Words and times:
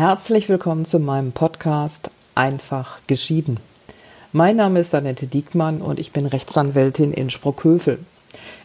Herzlich 0.00 0.48
willkommen 0.48 0.86
zu 0.86 0.98
meinem 0.98 1.32
Podcast 1.32 2.10
Einfach 2.34 3.00
geschieden. 3.06 3.60
Mein 4.32 4.56
Name 4.56 4.80
ist 4.80 4.94
Annette 4.94 5.26
Diekmann 5.26 5.82
und 5.82 6.00
ich 6.00 6.10
bin 6.10 6.24
Rechtsanwältin 6.24 7.12
in 7.12 7.28
Sprockhövel. 7.28 7.98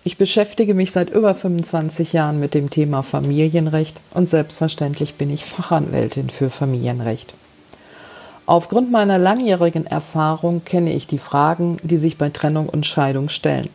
Ich 0.05 0.17
beschäftige 0.17 0.73
mich 0.73 0.91
seit 0.91 1.09
über 1.09 1.35
25 1.35 2.13
Jahren 2.13 2.39
mit 2.39 2.53
dem 2.53 2.69
Thema 2.69 3.03
Familienrecht 3.03 3.99
und 4.13 4.29
selbstverständlich 4.29 5.15
bin 5.15 5.29
ich 5.29 5.43
Fachanwältin 5.43 6.29
für 6.29 6.49
Familienrecht. 6.49 7.33
Aufgrund 8.45 8.89
meiner 8.89 9.17
langjährigen 9.17 9.85
Erfahrung 9.85 10.63
kenne 10.63 10.93
ich 10.93 11.05
die 11.05 11.17
Fragen, 11.17 11.79
die 11.83 11.97
sich 11.97 12.17
bei 12.17 12.29
Trennung 12.29 12.69
und 12.69 12.85
Scheidung 12.85 13.27
stellen. 13.27 13.67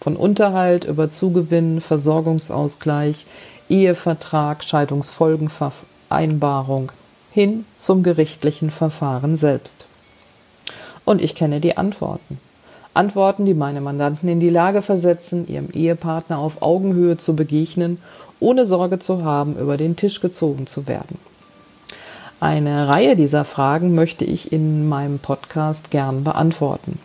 Von 0.00 0.14
Unterhalt 0.14 0.84
über 0.84 1.10
Zugewinn, 1.10 1.80
Versorgungsausgleich, 1.80 3.26
Ehevertrag, 3.68 4.62
Scheidungsfolgenverfahren 4.62 5.95
Einbarung 6.08 6.92
hin 7.32 7.64
zum 7.78 8.02
gerichtlichen 8.02 8.70
Verfahren 8.70 9.36
selbst. 9.36 9.86
Und 11.04 11.20
ich 11.20 11.34
kenne 11.34 11.60
die 11.60 11.76
Antworten. 11.76 12.40
Antworten, 12.94 13.44
die 13.44 13.54
meine 13.54 13.80
Mandanten 13.80 14.28
in 14.28 14.40
die 14.40 14.48
Lage 14.48 14.80
versetzen, 14.80 15.46
ihrem 15.46 15.70
Ehepartner 15.70 16.38
auf 16.38 16.62
Augenhöhe 16.62 17.18
zu 17.18 17.36
begegnen, 17.36 17.98
ohne 18.40 18.64
Sorge 18.64 18.98
zu 18.98 19.22
haben, 19.22 19.56
über 19.56 19.76
den 19.76 19.96
Tisch 19.96 20.20
gezogen 20.20 20.66
zu 20.66 20.86
werden. 20.86 21.18
Eine 22.40 22.88
Reihe 22.88 23.16
dieser 23.16 23.44
Fragen 23.44 23.94
möchte 23.94 24.24
ich 24.24 24.52
in 24.52 24.88
meinem 24.88 25.18
Podcast 25.18 25.90
gern 25.90 26.24
beantworten. 26.24 26.98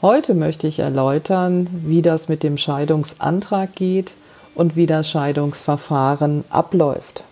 Heute 0.00 0.34
möchte 0.34 0.66
ich 0.66 0.80
erläutern, 0.80 1.68
wie 1.84 2.02
das 2.02 2.28
mit 2.28 2.42
dem 2.42 2.58
Scheidungsantrag 2.58 3.74
geht 3.76 4.14
und 4.54 4.74
wie 4.74 4.86
das 4.86 5.08
Scheidungsverfahren 5.08 6.44
abläuft. 6.50 7.22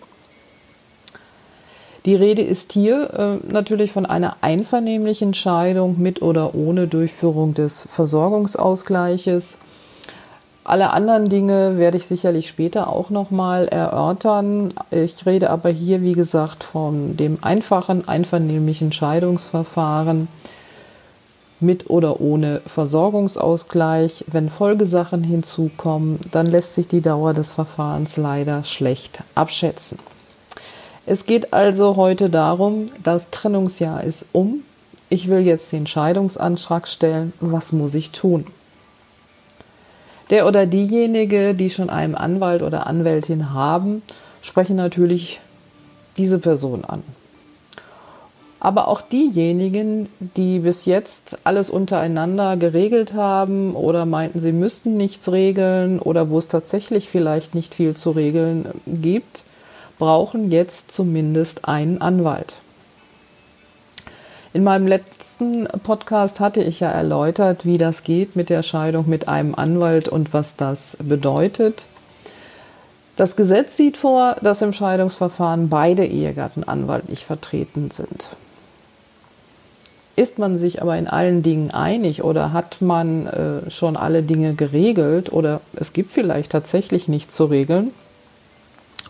Die 2.05 2.15
Rede 2.15 2.41
ist 2.41 2.73
hier 2.73 3.39
äh, 3.43 3.51
natürlich 3.51 3.91
von 3.91 4.07
einer 4.07 4.37
einvernehmlichen 4.41 5.35
Scheidung 5.35 6.01
mit 6.01 6.23
oder 6.23 6.55
ohne 6.55 6.87
Durchführung 6.87 7.53
des 7.53 7.87
Versorgungsausgleiches. 7.91 9.57
Alle 10.63 10.91
anderen 10.91 11.29
Dinge 11.29 11.77
werde 11.77 11.97
ich 11.97 12.07
sicherlich 12.07 12.47
später 12.47 12.87
auch 12.87 13.11
nochmal 13.11 13.67
erörtern. 13.67 14.73
Ich 14.89 15.25
rede 15.25 15.51
aber 15.51 15.69
hier, 15.69 16.01
wie 16.01 16.13
gesagt, 16.13 16.63
von 16.63 17.17
dem 17.17 17.39
einfachen, 17.43 18.07
einvernehmlichen 18.07 18.91
Scheidungsverfahren 18.91 20.27
mit 21.59 21.89
oder 21.89 22.19
ohne 22.19 22.61
Versorgungsausgleich. 22.65 24.25
Wenn 24.27 24.49
Folgesachen 24.49 25.23
hinzukommen, 25.23 26.19
dann 26.31 26.47
lässt 26.47 26.73
sich 26.73 26.87
die 26.87 27.01
Dauer 27.01 27.33
des 27.35 27.51
Verfahrens 27.51 28.17
leider 28.17 28.63
schlecht 28.63 29.19
abschätzen. 29.35 29.99
Es 31.05 31.25
geht 31.25 31.51
also 31.51 31.95
heute 31.95 32.29
darum, 32.29 32.89
das 33.03 33.29
Trennungsjahr 33.31 34.03
ist 34.03 34.27
um. 34.33 34.63
Ich 35.09 35.27
will 35.27 35.39
jetzt 35.39 35.71
den 35.71 35.87
Scheidungsantrag 35.87 36.87
stellen. 36.87 37.33
Was 37.39 37.73
muss 37.73 37.95
ich 37.95 38.11
tun? 38.11 38.45
Der 40.29 40.47
oder 40.47 40.65
diejenige, 40.65 41.53
die 41.55 41.69
schon 41.69 41.89
einen 41.89 42.15
Anwalt 42.15 42.61
oder 42.61 42.87
Anwältin 42.87 43.53
haben, 43.53 44.03
sprechen 44.41 44.77
natürlich 44.77 45.41
diese 46.17 46.39
Person 46.39 46.85
an. 46.85 47.03
Aber 48.59 48.87
auch 48.87 49.01
diejenigen, 49.01 50.07
die 50.19 50.59
bis 50.59 50.85
jetzt 50.85 51.35
alles 51.43 51.71
untereinander 51.71 52.57
geregelt 52.57 53.15
haben 53.15 53.75
oder 53.75 54.05
meinten, 54.05 54.39
sie 54.39 54.51
müssten 54.51 54.97
nichts 54.97 55.31
regeln 55.31 55.99
oder 55.99 56.29
wo 56.29 56.37
es 56.37 56.47
tatsächlich 56.47 57.09
vielleicht 57.09 57.55
nicht 57.55 57.73
viel 57.73 57.95
zu 57.95 58.11
regeln 58.11 58.67
gibt, 58.85 59.43
brauchen 60.01 60.49
jetzt 60.49 60.91
zumindest 60.91 61.65
einen 61.65 62.01
Anwalt. 62.01 62.55
In 64.51 64.63
meinem 64.63 64.87
letzten 64.87 65.67
Podcast 65.83 66.39
hatte 66.39 66.63
ich 66.63 66.79
ja 66.79 66.89
erläutert, 66.89 67.67
wie 67.67 67.77
das 67.77 68.01
geht 68.03 68.35
mit 68.35 68.49
der 68.49 68.63
Scheidung 68.63 69.07
mit 69.07 69.27
einem 69.27 69.53
Anwalt 69.53 70.09
und 70.09 70.33
was 70.33 70.55
das 70.55 70.97
bedeutet. 71.03 71.85
Das 73.15 73.35
Gesetz 73.35 73.77
sieht 73.77 73.95
vor, 73.95 74.37
dass 74.41 74.63
im 74.63 74.73
Scheidungsverfahren 74.73 75.69
beide 75.69 76.03
Ehegatten 76.03 76.63
anwaltlich 76.63 77.23
vertreten 77.23 77.91
sind. 77.91 78.29
Ist 80.15 80.39
man 80.39 80.57
sich 80.57 80.81
aber 80.81 80.97
in 80.97 81.07
allen 81.07 81.43
Dingen 81.43 81.69
einig 81.69 82.23
oder 82.23 82.53
hat 82.53 82.81
man 82.81 83.27
äh, 83.27 83.69
schon 83.69 83.95
alle 83.95 84.23
Dinge 84.23 84.55
geregelt 84.55 85.31
oder 85.31 85.61
es 85.75 85.93
gibt 85.93 86.11
vielleicht 86.11 86.51
tatsächlich 86.51 87.07
nichts 87.07 87.35
zu 87.35 87.45
regeln, 87.45 87.91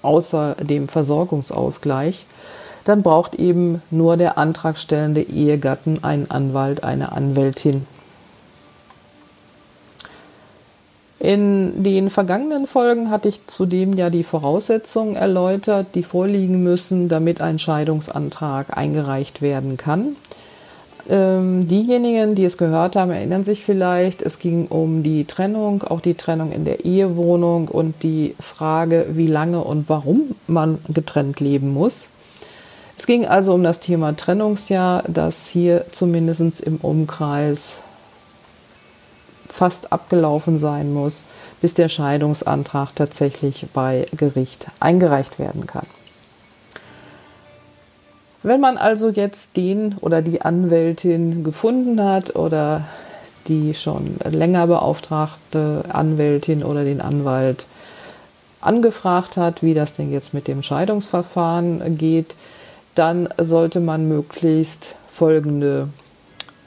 außer 0.01 0.56
dem 0.56 0.88
Versorgungsausgleich, 0.88 2.25
dann 2.84 3.03
braucht 3.03 3.35
eben 3.35 3.81
nur 3.91 4.17
der 4.17 4.38
antragstellende 4.38 5.22
Ehegatten 5.22 6.03
einen 6.03 6.31
Anwalt, 6.31 6.84
eine 6.84 7.12
Anwältin. 7.12 7.85
In 11.19 11.84
den 11.84 12.09
vergangenen 12.09 12.66
Folgen 12.66 13.11
hatte 13.11 13.29
ich 13.29 13.45
zudem 13.45 13.94
ja 13.94 14.09
die 14.09 14.23
Voraussetzungen 14.23 15.16
erläutert, 15.16 15.94
die 15.94 16.01
vorliegen 16.01 16.63
müssen, 16.63 17.09
damit 17.09 17.41
ein 17.41 17.59
Scheidungsantrag 17.59 18.75
eingereicht 18.75 19.44
werden 19.44 19.78
kann. 19.78 20.16
Ähm, 21.09 21.67
diejenigen, 21.67 22.35
die 22.35 22.45
es 22.45 22.57
gehört 22.57 22.95
haben, 22.95 23.12
erinnern 23.12 23.44
sich 23.44 23.63
vielleicht, 23.63 24.22
es 24.22 24.39
ging 24.39 24.67
um 24.67 25.03
die 25.03 25.25
Trennung, 25.25 25.84
auch 25.84 26.00
die 26.00 26.13
Trennung 26.13 26.51
in 26.51 26.63
der 26.63 26.85
Ehewohnung 26.85 27.67
und 27.67 28.03
die 28.03 28.35
Frage, 28.39 29.07
wie 29.09 29.28
lange 29.28 29.61
und 29.63 29.90
warum 29.90 30.35
man 30.47 30.79
getrennt 30.90 31.40
leben 31.40 31.73
muss. 31.73 32.07
Es 32.97 33.07
ging 33.07 33.25
also 33.25 33.56
um 33.56 33.63
das 33.63 33.79
Thema 33.79 34.16
Trennungsjahr, 34.16 35.03
das 35.07 35.47
hier 35.47 35.85
zumindest 35.91 36.61
im 36.61 36.78
Umkreis 36.78 37.79
fast 39.50 39.91
abgelaufen 39.91 40.59
sein 40.59 40.94
muss, 40.94 41.25
bis 41.61 41.73
der 41.73 41.90
Scheidungsantrag 41.90 42.95
tatsächlich 42.95 43.66
bei 43.73 44.07
Gericht 44.16 44.67
eingereicht 44.79 45.40
werden 45.40 45.66
kann. 45.66 45.88
Wenn 48.44 48.59
man 48.59 48.78
also 48.78 49.09
jetzt 49.09 49.56
den 49.56 49.96
oder 50.02 50.22
die 50.22 50.41
Anwältin 50.41 51.44
gefunden 51.44 52.03
hat 52.03 52.35
oder 52.35 52.85
die 53.47 53.74
schon 53.74 54.16
länger 54.24 54.68
beauftragte 54.68 55.84
Anwältin 55.90 56.63
oder 56.63 56.84
den 56.84 57.02
Anwalt 57.02 57.66
angefragt 58.62 59.38
hat, 59.38 59.63
wie 59.63 59.74
das 59.74 59.96
denn 59.96 60.12
jetzt 60.12 60.34
mit 60.34 60.47
dem 60.47 60.63
Scheidungsverfahren 60.63 61.97
geht, 61.97 62.35
dann 62.96 63.29
sollte 63.38 63.79
man 63.79 64.07
möglichst 64.07 64.96
folgende 65.12 65.88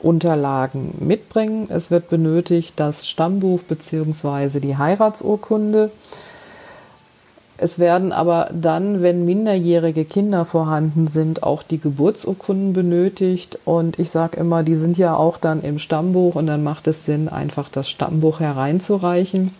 Unterlagen 0.00 0.94
mitbringen. 1.00 1.68
Es 1.70 1.90
wird 1.90 2.10
benötigt 2.10 2.74
das 2.76 3.08
Stammbuch 3.08 3.60
bzw. 3.62 4.60
die 4.60 4.76
Heiratsurkunde. 4.76 5.90
Es 7.64 7.78
werden 7.78 8.12
aber 8.12 8.50
dann, 8.52 9.00
wenn 9.00 9.24
minderjährige 9.24 10.04
Kinder 10.04 10.44
vorhanden 10.44 11.08
sind, 11.08 11.42
auch 11.42 11.62
die 11.62 11.80
Geburtsurkunden 11.80 12.74
benötigt. 12.74 13.58
Und 13.64 13.98
ich 13.98 14.10
sage 14.10 14.36
immer, 14.36 14.62
die 14.62 14.74
sind 14.74 14.98
ja 14.98 15.16
auch 15.16 15.38
dann 15.38 15.62
im 15.62 15.78
Stammbuch 15.78 16.34
und 16.34 16.46
dann 16.46 16.62
macht 16.62 16.86
es 16.88 17.06
Sinn, 17.06 17.30
einfach 17.30 17.70
das 17.70 17.88
Stammbuch 17.88 18.40
hereinzureichen. 18.40 19.54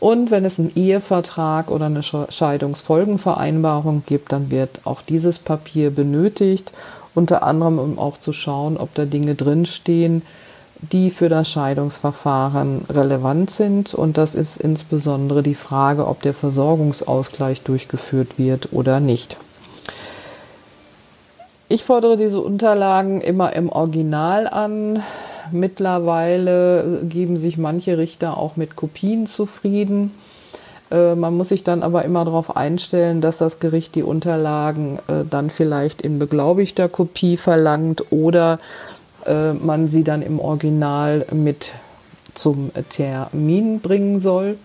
Und 0.00 0.32
wenn 0.32 0.44
es 0.44 0.58
einen 0.58 0.72
Ehevertrag 0.74 1.70
oder 1.70 1.86
eine 1.86 2.02
Scheidungsfolgenvereinbarung 2.02 4.02
gibt, 4.06 4.32
dann 4.32 4.50
wird 4.50 4.80
auch 4.82 5.00
dieses 5.00 5.38
Papier 5.38 5.92
benötigt, 5.92 6.72
unter 7.14 7.44
anderem 7.44 7.78
um 7.78 8.00
auch 8.00 8.18
zu 8.18 8.32
schauen, 8.32 8.76
ob 8.76 8.92
da 8.94 9.04
Dinge 9.04 9.36
drinstehen, 9.36 10.22
die 10.82 11.10
für 11.10 11.28
das 11.28 11.48
Scheidungsverfahren 11.48 12.82
relevant 12.88 13.50
sind. 13.50 13.94
Und 13.94 14.16
das 14.16 14.34
ist 14.34 14.56
insbesondere 14.56 15.42
die 15.42 15.54
Frage, 15.54 16.06
ob 16.06 16.22
der 16.22 16.34
Versorgungsausgleich 16.34 17.62
durchgeführt 17.62 18.38
wird 18.38 18.72
oder 18.72 19.00
nicht. 19.00 19.36
Ich 21.68 21.84
fordere 21.84 22.16
diese 22.16 22.40
Unterlagen 22.40 23.20
immer 23.20 23.52
im 23.52 23.68
Original 23.68 24.48
an. 24.48 25.02
Mittlerweile 25.52 27.02
geben 27.08 27.36
sich 27.36 27.58
manche 27.58 27.98
Richter 27.98 28.36
auch 28.36 28.56
mit 28.56 28.74
Kopien 28.76 29.26
zufrieden. 29.26 30.12
Äh, 30.90 31.14
man 31.14 31.36
muss 31.36 31.50
sich 31.50 31.64
dann 31.64 31.82
aber 31.82 32.04
immer 32.04 32.24
darauf 32.24 32.56
einstellen, 32.56 33.20
dass 33.20 33.38
das 33.38 33.60
Gericht 33.60 33.94
die 33.94 34.02
Unterlagen 34.02 34.98
äh, 35.06 35.24
dann 35.28 35.50
vielleicht 35.50 36.02
in 36.02 36.18
beglaubigter 36.18 36.88
Kopie 36.88 37.36
verlangt 37.36 38.04
oder 38.10 38.58
äh, 39.30 39.52
man 39.52 39.88
sie 39.88 40.02
dann 40.02 40.22
im 40.22 40.40
Original 40.40 41.24
mit 41.32 41.72
zum 42.34 42.70
Termin 42.88 43.80
bringen 43.80 44.20
soll. 44.20 44.56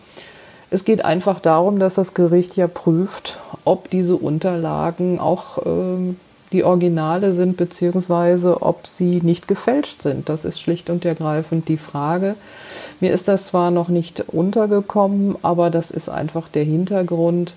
Es 0.71 0.83
geht 0.83 1.05
einfach 1.05 1.39
darum, 1.39 1.79
dass 1.79 1.95
das 1.95 2.13
Gericht 2.13 2.55
ja 2.55 2.67
prüft, 2.67 3.39
ob 3.63 3.89
diese 3.89 4.15
Unterlagen 4.15 5.19
auch 5.19 5.59
äh, 5.59 6.15
die 6.51 6.63
Originale 6.63 7.33
sind, 7.33 7.57
beziehungsweise 7.57 8.61
ob 8.61 8.87
sie 8.87 9.21
nicht 9.21 9.47
gefälscht 9.47 10.01
sind. 10.01 10.29
Das 10.29 10.45
ist 10.45 10.59
schlicht 10.59 10.89
und 10.89 11.05
ergreifend 11.05 11.67
die 11.67 11.77
Frage. 11.77 12.35
Mir 12.99 13.13
ist 13.13 13.27
das 13.27 13.47
zwar 13.47 13.71
noch 13.71 13.89
nicht 13.89 14.25
untergekommen, 14.29 15.35
aber 15.41 15.69
das 15.69 15.91
ist 15.91 16.09
einfach 16.09 16.47
der 16.47 16.63
Hintergrund. 16.63 17.53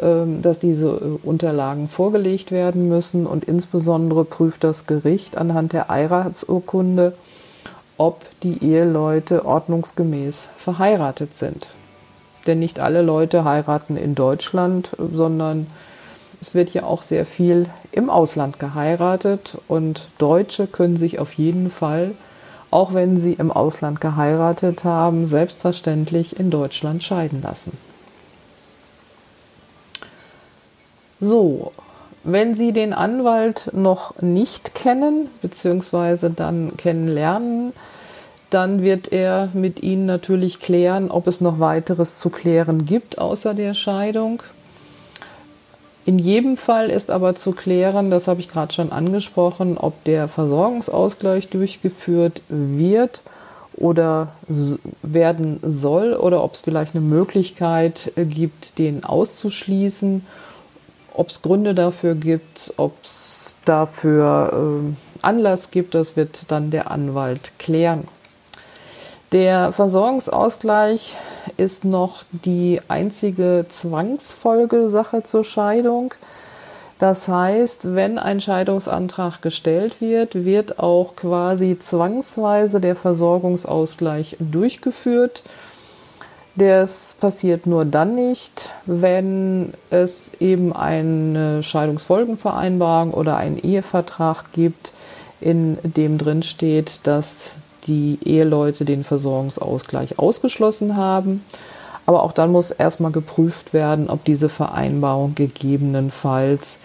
Ähm, 0.00 0.42
dass 0.42 0.60
diese 0.60 0.88
äh, 0.88 1.26
Unterlagen 1.26 1.88
vorgelegt 1.88 2.52
werden 2.52 2.88
müssen 2.88 3.26
und 3.26 3.44
insbesondere 3.44 4.24
prüft 4.24 4.62
das 4.62 4.86
Gericht 4.86 5.36
anhand 5.36 5.72
der 5.72 5.88
Heiratsurkunde, 5.88 7.14
ob 7.96 8.24
die 8.42 8.62
Eheleute 8.62 9.44
ordnungsgemäß 9.44 10.48
verheiratet 10.56 11.34
sind. 11.34 11.68
Denn 12.46 12.60
nicht 12.60 12.78
alle 12.78 13.02
Leute 13.02 13.44
heiraten 13.44 13.96
in 13.96 14.14
Deutschland, 14.14 14.90
sondern 15.12 15.66
es 16.40 16.54
wird 16.54 16.70
ja 16.70 16.84
auch 16.84 17.02
sehr 17.02 17.26
viel 17.26 17.66
im 17.90 18.08
Ausland 18.08 18.60
geheiratet 18.60 19.58
und 19.66 20.08
Deutsche 20.18 20.68
können 20.68 20.96
sich 20.96 21.18
auf 21.18 21.32
jeden 21.32 21.70
Fall, 21.70 22.12
auch 22.70 22.94
wenn 22.94 23.20
sie 23.20 23.32
im 23.32 23.50
Ausland 23.50 24.00
geheiratet 24.00 24.84
haben, 24.84 25.26
selbstverständlich 25.26 26.38
in 26.38 26.50
Deutschland 26.50 27.02
scheiden 27.02 27.42
lassen. 27.42 27.72
So, 31.20 31.72
wenn 32.24 32.54
Sie 32.54 32.72
den 32.72 32.92
Anwalt 32.92 33.70
noch 33.72 34.20
nicht 34.20 34.74
kennen, 34.74 35.28
beziehungsweise 35.42 36.30
dann 36.30 36.76
kennenlernen, 36.76 37.72
dann 38.50 38.82
wird 38.82 39.12
er 39.12 39.48
mit 39.52 39.82
Ihnen 39.82 40.06
natürlich 40.06 40.60
klären, 40.60 41.10
ob 41.10 41.26
es 41.26 41.40
noch 41.40 41.60
weiteres 41.60 42.18
zu 42.18 42.30
klären 42.30 42.86
gibt 42.86 43.18
außer 43.18 43.54
der 43.54 43.74
Scheidung. 43.74 44.42
In 46.06 46.18
jedem 46.18 46.56
Fall 46.56 46.88
ist 46.88 47.10
aber 47.10 47.36
zu 47.36 47.52
klären, 47.52 48.10
das 48.10 48.28
habe 48.28 48.40
ich 48.40 48.48
gerade 48.48 48.72
schon 48.72 48.92
angesprochen, 48.92 49.76
ob 49.76 50.04
der 50.04 50.28
Versorgungsausgleich 50.28 51.48
durchgeführt 51.50 52.40
wird 52.48 53.22
oder 53.76 54.32
werden 55.02 55.60
soll 55.62 56.14
oder 56.14 56.42
ob 56.42 56.54
es 56.54 56.60
vielleicht 56.60 56.94
eine 56.94 57.04
Möglichkeit 57.04 58.12
gibt, 58.16 58.78
den 58.78 59.04
auszuschließen 59.04 60.24
ob 61.18 61.30
es 61.30 61.42
Gründe 61.42 61.74
dafür 61.74 62.14
gibt, 62.14 62.72
ob 62.76 62.94
es 63.02 63.56
dafür 63.64 64.52
äh, 64.84 65.26
Anlass 65.26 65.70
gibt, 65.70 65.94
das 65.94 66.16
wird 66.16 66.50
dann 66.50 66.70
der 66.70 66.90
Anwalt 66.90 67.58
klären. 67.58 68.06
Der 69.32 69.72
Versorgungsausgleich 69.72 71.16
ist 71.58 71.84
noch 71.84 72.22
die 72.30 72.80
einzige 72.88 73.66
Zwangsfolgesache 73.68 75.22
zur 75.24 75.44
Scheidung. 75.44 76.14
Das 76.98 77.28
heißt, 77.28 77.94
wenn 77.94 78.18
ein 78.18 78.40
Scheidungsantrag 78.40 79.42
gestellt 79.42 80.00
wird, 80.00 80.46
wird 80.46 80.78
auch 80.78 81.14
quasi 81.14 81.78
zwangsweise 81.78 82.80
der 82.80 82.96
Versorgungsausgleich 82.96 84.36
durchgeführt. 84.40 85.42
Das 86.58 87.14
passiert 87.20 87.66
nur 87.66 87.84
dann 87.84 88.16
nicht, 88.16 88.72
wenn 88.84 89.74
es 89.90 90.32
eben 90.40 90.72
eine 90.72 91.62
Scheidungsfolgenvereinbarung 91.62 93.14
oder 93.14 93.36
einen 93.36 93.58
Ehevertrag 93.58 94.50
gibt, 94.52 94.90
in 95.40 95.78
dem 95.84 96.18
drin 96.18 96.42
steht, 96.42 96.98
dass 97.04 97.52
die 97.86 98.18
Eheleute 98.24 98.84
den 98.84 99.04
Versorgungsausgleich 99.04 100.18
ausgeschlossen 100.18 100.96
haben. 100.96 101.44
Aber 102.06 102.24
auch 102.24 102.32
dann 102.32 102.50
muss 102.50 102.72
erstmal 102.72 103.12
geprüft 103.12 103.72
werden, 103.72 104.10
ob 104.10 104.24
diese 104.24 104.48
Vereinbarung 104.48 105.36
gegebenenfalls 105.36 106.78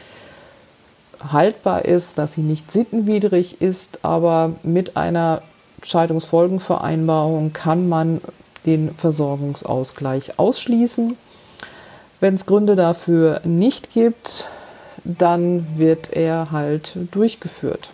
haltbar 1.32 1.86
ist, 1.86 2.20
dass 2.20 2.36
sie 2.36 2.42
nicht 2.42 2.70
sittenwidrig 2.70 3.60
ist. 3.60 4.06
Aber 4.06 4.52
mit 4.62 4.98
einer 4.98 5.42
Scheidungsfolgenvereinbarung 5.82 7.54
kann 7.54 7.90
man 7.90 8.22
den 8.66 8.94
Versorgungsausgleich 8.96 10.40
ausschließen. 10.40 11.18
Wenn 12.20 12.36
es 12.36 12.46
Gründe 12.46 12.76
dafür 12.76 13.42
nicht 13.44 13.92
gibt, 13.92 14.48
dann 15.04 15.68
wird 15.78 16.14
er 16.14 16.52
halt 16.52 16.96
durchgeführt. 17.12 17.90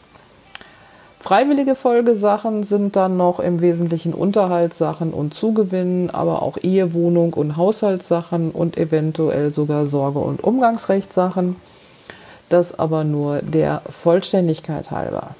Freiwillige 1.19 1.75
Folgesachen 1.75 2.63
sind 2.63 2.95
dann 2.95 3.17
noch 3.17 3.39
im 3.39 3.59
Wesentlichen 3.59 4.13
Unterhaltssachen 4.13 5.11
und 5.13 5.33
Zugewinn, 5.33 6.09
aber 6.11 6.41
auch 6.41 6.57
Ehewohnung 6.57 7.33
und 7.33 7.57
Haushaltssachen 7.57 8.51
und 8.51 8.77
eventuell 8.77 9.53
sogar 9.53 9.85
Sorge- 9.85 10.19
und 10.19 10.41
Umgangsrechtssachen. 10.43 11.57
Das 12.47 12.79
aber 12.79 13.03
nur 13.03 13.41
der 13.41 13.81
Vollständigkeit 13.89 14.91
halber. 14.91 15.35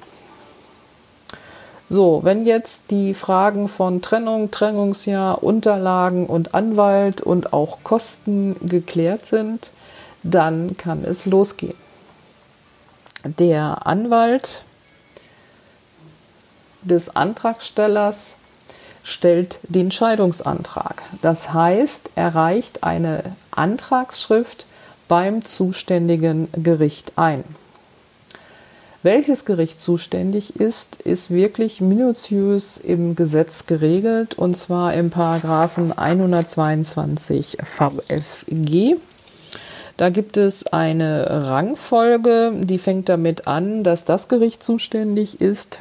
So, 1.92 2.20
wenn 2.22 2.46
jetzt 2.46 2.92
die 2.92 3.14
Fragen 3.14 3.66
von 3.66 4.00
Trennung, 4.00 4.52
Trennungsjahr, 4.52 5.42
Unterlagen 5.42 6.26
und 6.26 6.54
Anwalt 6.54 7.20
und 7.20 7.52
auch 7.52 7.78
Kosten 7.82 8.54
geklärt 8.62 9.26
sind, 9.26 9.70
dann 10.22 10.76
kann 10.76 11.02
es 11.02 11.26
losgehen. 11.26 11.74
Der 13.24 13.88
Anwalt 13.88 14.62
des 16.82 17.16
Antragstellers 17.16 18.36
stellt 19.02 19.58
den 19.64 19.90
Scheidungsantrag. 19.90 21.02
Das 21.22 21.52
heißt, 21.52 22.10
er 22.14 22.36
reicht 22.36 22.84
eine 22.84 23.34
Antragsschrift 23.50 24.64
beim 25.08 25.44
zuständigen 25.44 26.46
Gericht 26.52 27.14
ein. 27.16 27.42
Welches 29.02 29.46
Gericht 29.46 29.80
zuständig 29.80 30.56
ist, 30.60 30.96
ist 30.96 31.30
wirklich 31.30 31.80
minutiös 31.80 32.76
im 32.76 33.16
Gesetz 33.16 33.64
geregelt 33.64 34.34
und 34.34 34.58
zwar 34.58 34.92
im 34.92 35.08
Paragraphen 35.08 35.96
122 35.96 37.56
VFG. 37.62 38.96
Da 39.96 40.10
gibt 40.10 40.36
es 40.36 40.66
eine 40.66 41.26
Rangfolge, 41.48 42.52
die 42.60 42.76
fängt 42.76 43.08
damit 43.08 43.46
an, 43.46 43.84
dass 43.84 44.04
das 44.04 44.28
Gericht 44.28 44.62
zuständig 44.62 45.40
ist, 45.40 45.80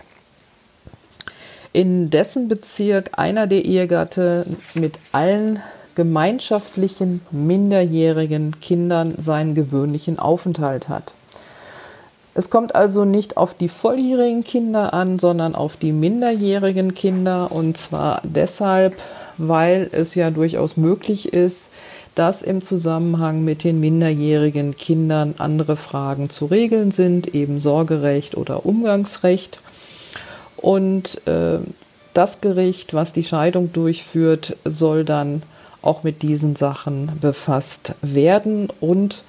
in 1.73 2.09
dessen 2.09 2.47
Bezirk 2.47 3.11
einer 3.19 3.47
der 3.47 3.65
Ehegatte 3.65 4.45
mit 4.75 4.97
allen 5.11 5.61
gemeinschaftlichen 5.95 7.19
minderjährigen 7.31 8.61
Kindern 8.61 9.15
seinen 9.17 9.55
gewöhnlichen 9.55 10.19
Aufenthalt 10.19 10.87
hat. 10.87 11.13
Es 12.35 12.49
kommt 12.49 12.75
also 12.75 13.05
nicht 13.05 13.37
auf 13.37 13.53
die 13.53 13.67
volljährigen 13.67 14.43
Kinder 14.43 14.93
an, 14.93 15.19
sondern 15.19 15.55
auf 15.55 15.77
die 15.77 15.91
minderjährigen 15.91 16.93
Kinder. 16.93 17.51
Und 17.51 17.77
zwar 17.77 18.21
deshalb, 18.23 18.95
weil 19.37 19.89
es 19.91 20.15
ja 20.15 20.29
durchaus 20.29 20.77
möglich 20.77 21.33
ist, 21.33 21.69
dass 22.15 22.41
im 22.41 22.61
Zusammenhang 22.61 23.43
mit 23.43 23.63
den 23.63 23.79
minderjährigen 23.79 24.75
Kindern 24.75 25.35
andere 25.37 25.75
Fragen 25.75 26.29
zu 26.29 26.45
regeln 26.45 26.91
sind, 26.91 27.33
eben 27.33 27.59
Sorgerecht 27.59 28.35
oder 28.35 28.65
Umgangsrecht. 28.65 29.59
Und 30.57 31.25
äh, 31.27 31.59
das 32.13 32.41
Gericht, 32.41 32.93
was 32.93 33.13
die 33.13 33.23
Scheidung 33.23 33.71
durchführt, 33.71 34.57
soll 34.65 35.05
dann 35.05 35.43
auch 35.81 36.03
mit 36.03 36.21
diesen 36.21 36.55
Sachen 36.55 37.11
befasst 37.21 37.93
werden 38.01 38.67
und 38.81 39.23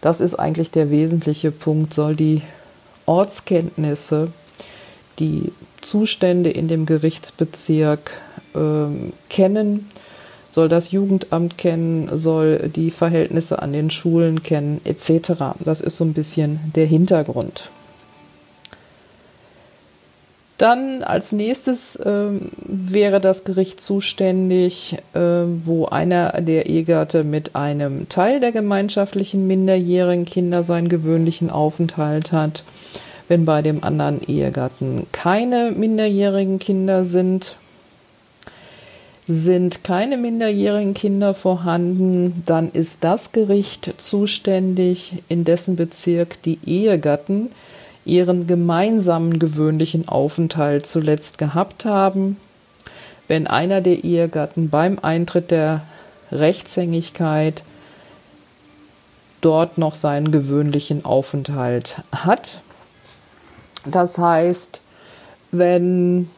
das 0.00 0.20
ist 0.20 0.34
eigentlich 0.34 0.70
der 0.70 0.90
wesentliche 0.90 1.50
Punkt, 1.50 1.94
soll 1.94 2.14
die 2.14 2.42
Ortskenntnisse, 3.06 4.28
die 5.18 5.52
Zustände 5.80 6.50
in 6.50 6.68
dem 6.68 6.86
Gerichtsbezirk 6.86 8.12
äh, 8.54 9.10
kennen, 9.28 9.88
soll 10.52 10.68
das 10.68 10.90
Jugendamt 10.90 11.58
kennen, 11.58 12.08
soll 12.12 12.70
die 12.74 12.90
Verhältnisse 12.90 13.62
an 13.62 13.72
den 13.72 13.90
Schulen 13.90 14.42
kennen, 14.42 14.80
etc. 14.84 15.54
Das 15.60 15.80
ist 15.80 15.96
so 15.96 16.04
ein 16.04 16.14
bisschen 16.14 16.60
der 16.74 16.86
Hintergrund. 16.86 17.70
Dann 20.60 21.02
als 21.02 21.32
nächstes 21.32 21.96
äh, 21.96 22.26
wäre 22.66 23.18
das 23.18 23.44
Gericht 23.44 23.80
zuständig, 23.80 24.98
äh, 25.14 25.20
wo 25.64 25.86
einer 25.86 26.38
der 26.42 26.66
Ehegatte 26.66 27.24
mit 27.24 27.56
einem 27.56 28.10
Teil 28.10 28.40
der 28.40 28.52
gemeinschaftlichen 28.52 29.46
minderjährigen 29.46 30.26
Kinder 30.26 30.62
seinen 30.62 30.90
gewöhnlichen 30.90 31.48
Aufenthalt 31.48 32.32
hat. 32.32 32.62
Wenn 33.26 33.46
bei 33.46 33.62
dem 33.62 33.82
anderen 33.82 34.20
Ehegatten 34.28 35.06
keine 35.12 35.70
minderjährigen 35.70 36.58
Kinder 36.58 37.06
sind, 37.06 37.56
sind 39.26 39.82
keine 39.82 40.18
minderjährigen 40.18 40.92
Kinder 40.92 41.32
vorhanden, 41.32 42.42
dann 42.44 42.70
ist 42.70 42.98
das 43.00 43.32
Gericht 43.32 43.94
zuständig, 43.96 45.22
in 45.30 45.44
dessen 45.44 45.76
Bezirk 45.76 46.42
die 46.42 46.58
Ehegatten 46.66 47.48
ihren 48.10 48.46
gemeinsamen 48.46 49.38
gewöhnlichen 49.38 50.08
Aufenthalt 50.08 50.86
zuletzt 50.86 51.38
gehabt 51.38 51.84
haben, 51.84 52.36
wenn 53.28 53.46
einer 53.46 53.80
der 53.80 54.02
Ehegatten 54.04 54.68
beim 54.68 54.98
Eintritt 55.00 55.50
der 55.50 55.82
Rechtshängigkeit 56.32 57.62
dort 59.40 59.78
noch 59.78 59.94
seinen 59.94 60.32
gewöhnlichen 60.32 61.04
Aufenthalt 61.04 62.02
hat. 62.12 62.58
Das 63.86 64.18
heißt, 64.18 64.80
wenn 65.52 66.28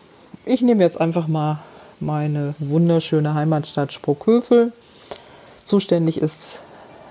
ich 0.44 0.60
nehme 0.62 0.82
jetzt 0.82 1.00
einfach 1.00 1.26
mal 1.26 1.60
meine 2.00 2.54
wunderschöne 2.58 3.34
Heimatstadt 3.34 3.92
Sprockhövel, 3.92 4.72
zuständig 5.64 6.20
ist 6.20 6.60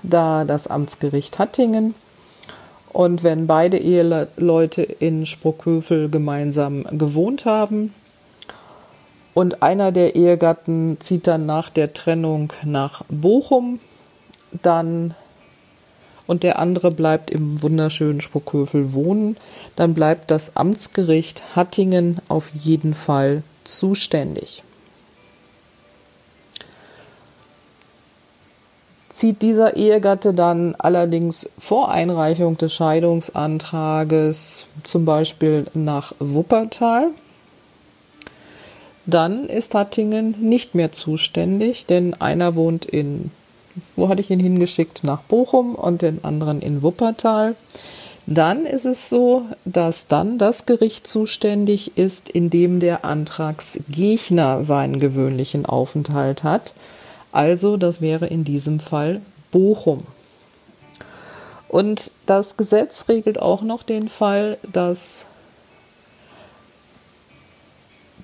da 0.02 0.44
das 0.44 0.66
Amtsgericht 0.66 1.38
Hattingen. 1.38 1.94
Und 2.92 3.22
wenn 3.22 3.46
beide 3.46 3.78
Eheleute 3.78 4.82
in 4.82 5.24
Sprockhövel 5.24 6.10
gemeinsam 6.10 6.84
gewohnt 6.90 7.46
haben 7.46 7.94
und 9.34 9.62
einer 9.62 9.92
der 9.92 10.14
Ehegatten 10.14 10.98
zieht 11.00 11.26
dann 11.26 11.46
nach 11.46 11.70
der 11.70 11.94
Trennung 11.94 12.52
nach 12.64 13.02
Bochum, 13.08 13.80
dann 14.62 15.14
und 16.26 16.42
der 16.42 16.58
andere 16.58 16.90
bleibt 16.90 17.30
im 17.30 17.62
wunderschönen 17.62 18.20
Sprockhövel 18.20 18.92
wohnen, 18.92 19.36
dann 19.76 19.94
bleibt 19.94 20.30
das 20.30 20.56
Amtsgericht 20.56 21.42
Hattingen 21.56 22.20
auf 22.28 22.50
jeden 22.54 22.94
Fall 22.94 23.42
zuständig. 23.64 24.62
Zieht 29.12 29.42
dieser 29.42 29.76
Ehegatte 29.76 30.32
dann 30.32 30.74
allerdings 30.78 31.48
vor 31.58 31.90
Einreichung 31.90 32.56
des 32.56 32.72
Scheidungsantrages 32.72 34.66
zum 34.84 35.04
Beispiel 35.04 35.66
nach 35.74 36.14
Wuppertal, 36.18 37.08
dann 39.04 39.46
ist 39.48 39.74
Hattingen 39.74 40.36
nicht 40.40 40.74
mehr 40.74 40.92
zuständig, 40.92 41.86
denn 41.86 42.14
einer 42.14 42.54
wohnt 42.54 42.84
in, 42.84 43.30
wo 43.96 44.08
hatte 44.08 44.20
ich 44.20 44.30
ihn 44.30 44.40
hingeschickt, 44.40 45.02
nach 45.04 45.22
Bochum 45.22 45.74
und 45.74 46.02
den 46.02 46.24
anderen 46.24 46.62
in 46.62 46.82
Wuppertal. 46.82 47.56
Dann 48.26 48.64
ist 48.64 48.84
es 48.84 49.08
so, 49.08 49.42
dass 49.64 50.06
dann 50.06 50.38
das 50.38 50.64
Gericht 50.66 51.08
zuständig 51.08 51.98
ist, 51.98 52.28
in 52.28 52.50
dem 52.50 52.78
der 52.78 53.04
Antragsgegner 53.04 54.62
seinen 54.62 55.00
gewöhnlichen 55.00 55.66
Aufenthalt 55.66 56.44
hat. 56.44 56.72
Also 57.32 57.76
das 57.76 58.00
wäre 58.00 58.26
in 58.26 58.44
diesem 58.44 58.78
Fall 58.78 59.22
Bochum. 59.50 60.04
Und 61.68 62.10
das 62.26 62.58
Gesetz 62.58 63.08
regelt 63.08 63.40
auch 63.40 63.62
noch 63.62 63.82
den 63.82 64.08
Fall, 64.08 64.58
dass 64.70 65.26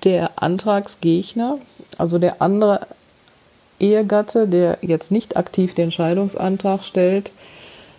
der 0.03 0.41
Antragsgegner, 0.41 1.57
also 1.97 2.19
der 2.19 2.41
andere 2.41 2.81
Ehegatte, 3.79 4.47
der 4.47 4.77
jetzt 4.81 5.11
nicht 5.11 5.35
aktiv 5.35 5.73
den 5.73 5.91
Scheidungsantrag 5.91 6.83
stellt, 6.83 7.31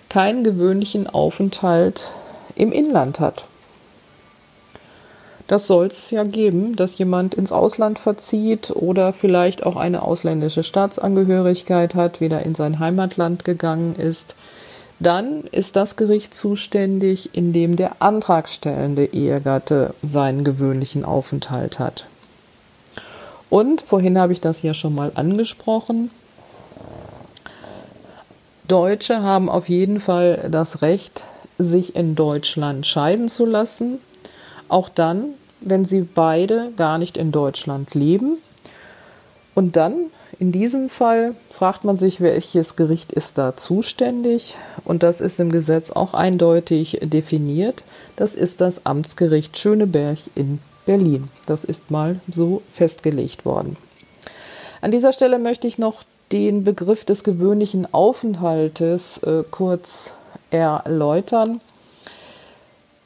keinen 0.09 0.45
gewöhnlichen 0.45 1.09
Aufenthalt 1.09 2.11
im 2.55 2.73
Inland 2.73 3.21
hat. 3.21 3.47
Das 5.51 5.67
soll 5.67 5.87
es 5.87 6.13
ja 6.13 6.23
geben, 6.23 6.77
dass 6.77 6.97
jemand 6.99 7.35
ins 7.35 7.51
Ausland 7.51 7.99
verzieht 7.99 8.71
oder 8.71 9.13
vielleicht 9.13 9.67
auch 9.67 9.75
eine 9.75 10.03
ausländische 10.03 10.63
Staatsangehörigkeit 10.63 11.97
hat, 11.97 12.21
wieder 12.21 12.45
in 12.45 12.55
sein 12.55 12.79
Heimatland 12.79 13.45
gegangen 13.45 13.97
ist. 13.97 14.37
Dann 15.01 15.43
ist 15.51 15.75
das 15.75 15.97
Gericht 15.97 16.35
zuständig, 16.35 17.31
in 17.33 17.53
dem 17.53 17.75
der 17.75 18.01
antragstellende 18.01 19.07
Ehegatte 19.07 19.93
seinen 20.09 20.45
gewöhnlichen 20.45 21.05
Aufenthalt 21.05 21.81
hat. 21.81 22.05
Und 23.49 23.81
vorhin 23.81 24.21
habe 24.21 24.33
ich 24.33 24.41
das 24.41 24.63
ja 24.63 24.73
schon 24.73 24.95
mal 24.95 25.11
angesprochen. 25.17 26.13
Deutsche 28.69 29.23
haben 29.23 29.49
auf 29.49 29.69
jeden 29.69 29.99
Fall 29.99 30.49
das 30.49 30.81
Recht, 30.83 31.25
sich 31.59 31.97
in 31.97 32.15
Deutschland 32.15 32.87
scheiden 32.87 33.29
zu 33.29 33.45
lassen. 33.47 33.99
Auch 34.69 34.89
dann, 34.89 35.35
wenn 35.61 35.85
sie 35.85 36.03
beide 36.03 36.73
gar 36.77 36.99
nicht 36.99 37.17
in 37.17 37.33
Deutschland 37.33 37.95
leben. 37.95 38.39
Und 39.55 39.77
dann, 39.77 40.07
in 40.39 40.53
diesem 40.53 40.89
Fall, 40.89 41.35
fragt 41.51 41.85
man 41.85 41.99
sich, 41.99 42.21
welches 42.21 42.77
Gericht 42.77 43.13
ist 43.13 43.37
da 43.37 43.57
zuständig. 43.57 44.57
Und 44.85 45.03
das 45.03 45.21
ist 45.21 45.41
im 45.41 45.51
Gesetz 45.51 45.91
auch 45.91 46.15
eindeutig 46.15 46.99
definiert. 47.03 47.83
Das 48.17 48.35
ist 48.35 48.61
das 48.61 48.87
Amtsgericht 48.87 49.59
Schöneberg 49.59 50.19
in 50.35 50.61
Berlin. 50.87 51.29
Das 51.47 51.65
ist 51.65 51.91
mal 51.91 52.21
so 52.33 52.63
festgelegt 52.73 53.45
worden. 53.45 53.77
An 54.81 54.91
dieser 54.91 55.13
Stelle 55.13 55.39
möchte 55.39 55.69
ich 55.69 55.79
noch 55.79 56.05
den 56.33 56.65
Begriff 56.65 57.05
des 57.05 57.25
gewöhnlichen 57.25 57.93
Aufenthaltes 57.93 59.19
äh, 59.19 59.43
kurz 59.51 60.13
erläutern. 60.51 61.61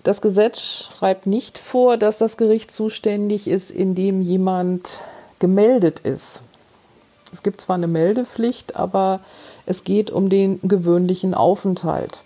Das 0.04 0.20
Gesetz 0.20 0.60
schreibt 0.60 1.26
nicht 1.26 1.56
vor, 1.56 1.96
dass 1.96 2.18
das 2.18 2.36
Gericht 2.36 2.70
zuständig 2.70 3.48
ist, 3.48 3.70
indem 3.70 4.20
jemand 4.20 4.98
gemeldet 5.38 6.00
ist. 6.00 6.42
Es 7.32 7.42
gibt 7.42 7.62
zwar 7.62 7.76
eine 7.76 7.86
Meldepflicht, 7.86 8.76
aber 8.76 9.20
es 9.64 9.82
geht 9.82 10.10
um 10.10 10.28
den 10.28 10.60
gewöhnlichen 10.62 11.32
Aufenthalt. 11.32 12.20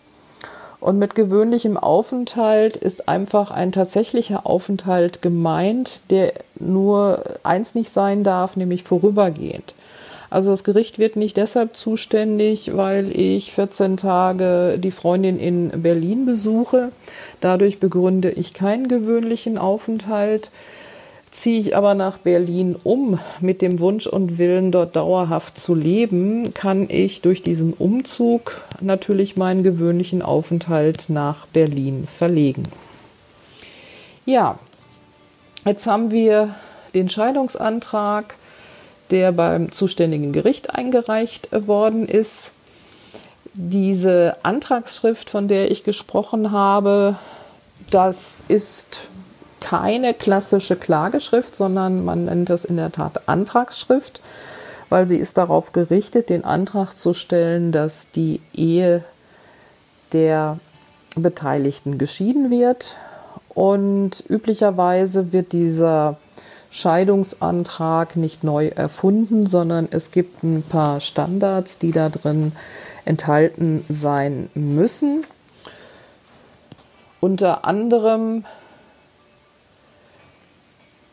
Und 0.81 0.99
mit 0.99 1.15
gewöhnlichem 1.15 1.77
Aufenthalt 1.77 2.77
ist 2.77 3.09
einfach 3.09 3.53
ein 3.53 3.71
tatsächlicher 3.71 4.45
Aufenthalt 4.45 5.23
gemeint, 5.23 6.03
der 6.11 6.33
nur 6.59 7.23
eins 7.45 7.77
nicht 7.77 7.93
sein 7.93 8.25
darf, 8.25 8.57
nämlich 8.57 8.83
vorübergehend. 8.83 9.75
Also 10.31 10.51
das 10.51 10.63
Gericht 10.63 10.99
wird 10.99 11.17
nicht 11.17 11.37
deshalb 11.37 11.77
zuständig, 11.77 12.77
weil 12.77 13.19
ich 13.19 13.53
14 13.53 13.97
Tage 13.97 14.79
die 14.79 14.91
Freundin 14.91 15.39
in 15.39 15.71
Berlin 15.83 16.27
besuche. 16.27 16.93
Dadurch 17.41 17.81
begründe 17.81 18.31
ich 18.31 18.53
keinen 18.53 18.89
gewöhnlichen 18.89 19.57
Aufenthalt. 19.57 20.51
Ziehe 21.31 21.61
ich 21.61 21.77
aber 21.77 21.95
nach 21.95 22.19
Berlin 22.19 22.77
um 22.83 23.19
mit 23.41 23.63
dem 23.63 23.81
Wunsch 23.81 24.07
und 24.07 24.39
Willen, 24.39 24.73
dort 24.73 24.97
dauerhaft 24.97 25.59
zu 25.59 25.75
leben, 25.75 26.53
kann 26.53 26.89
ich 26.91 27.21
durch 27.21 27.43
diesen 27.43 27.73
Umzug 27.73 28.63
natürlich 28.81 29.37
meinen 29.37 29.63
gewöhnlichen 29.63 30.21
Aufenthalt 30.21 31.05
nach 31.09 31.47
Berlin 31.47 32.07
verlegen. 32.07 32.65
Ja, 34.27 34.59
jetzt 35.65 35.87
haben 35.87 36.11
wir 36.11 36.55
den 36.95 37.09
Scheidungsantrag 37.09 38.35
der 39.11 39.33
beim 39.33 39.73
zuständigen 39.73 40.33
Gericht 40.33 40.75
eingereicht 40.75 41.49
worden 41.53 42.09
ist. 42.09 42.53
Diese 43.55 44.37
Antragsschrift, 44.43 45.31
von 45.31 45.49
der 45.49 45.71
ich 45.71 45.83
gesprochen 45.83 46.53
habe, 46.53 47.17
das 47.91 48.45
ist 48.49 49.01
keine 49.61 50.15
klassische 50.15 50.77
Klageschrift, 50.77 51.57
sondern 51.57 52.05
man 52.05 52.27
nennt 52.27 52.51
das 52.51 52.65
in 52.65 52.77
der 52.77 52.93
Tat 52.93 53.29
Antragsschrift, 53.29 54.21
weil 54.89 55.07
sie 55.07 55.17
ist 55.17 55.37
darauf 55.37 55.73
gerichtet, 55.73 56.29
den 56.29 56.45
Antrag 56.45 56.95
zu 56.95 57.15
stellen, 57.15 57.73
dass 57.73 58.11
die 58.15 58.41
Ehe 58.55 59.05
der 60.13 60.59
Beteiligten 61.17 61.99
geschieden 61.99 62.51
wird. 62.51 62.97
Und 63.49 64.23
üblicherweise 64.29 65.33
wird 65.33 65.53
dieser 65.53 66.19
Scheidungsantrag 66.71 68.17
nicht 68.17 68.45
neu 68.45 68.69
erfunden, 68.69 69.47
sondern 69.47 69.89
es 69.91 70.11
gibt 70.11 70.43
ein 70.43 70.63
paar 70.63 71.01
Standards, 71.01 71.79
die 71.79 71.93
da 71.93 72.09
drin 72.09 72.53
enthalten 73.05 73.85
sein 73.89 74.51
müssen. 74.55 75.25
Unter 77.21 77.65
anderem 77.65 78.45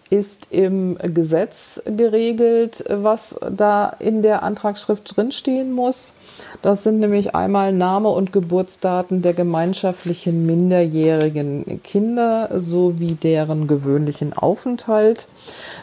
ist 0.10 0.48
im 0.52 0.98
Gesetz 0.98 1.82
geregelt, 1.86 2.84
was 2.90 3.36
da 3.50 3.90
in 4.00 4.22
der 4.22 4.44
Antragsschrift 4.44 5.16
drinstehen 5.16 5.72
muss. 5.72 6.12
Das 6.62 6.84
sind 6.84 7.00
nämlich 7.00 7.36
einmal 7.36 7.72
Name 7.72 8.10
und 8.10 8.34
Geburtsdaten 8.34 9.22
der 9.22 9.34
gemeinschaftlichen 9.34 10.46
minderjährigen 10.46 11.82
Kinder 11.84 12.50
sowie 12.60 13.14
deren 13.14 13.68
gewöhnlichen 13.68 14.34
Aufenthalt. 14.34 15.28